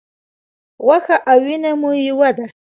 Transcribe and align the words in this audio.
غوښه 0.85 1.17
او 1.31 1.37
وینه 1.45 1.71
مو 1.79 1.89
یوه 2.07 2.29
ده. 2.37 2.45